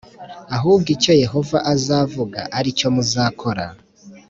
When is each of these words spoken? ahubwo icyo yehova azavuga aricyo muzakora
ahubwo 0.57 0.87
icyo 0.95 1.11
yehova 1.23 1.57
azavuga 1.73 2.39
aricyo 2.57 2.87
muzakora 2.95 3.65